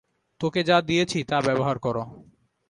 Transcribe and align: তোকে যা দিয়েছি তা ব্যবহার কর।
তোকে 0.41 0.61
যা 0.63 0.77
দিয়েছি 0.81 1.19
তা 1.23 1.37
ব্যবহার 1.41 1.77
কর। 1.79 1.97